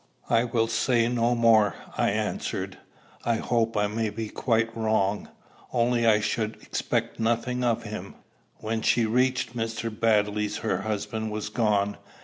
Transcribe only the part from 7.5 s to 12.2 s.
of him." When she reached Mr. Baddeley's her husband was gone.